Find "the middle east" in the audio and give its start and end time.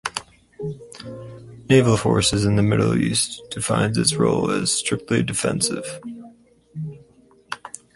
2.55-3.39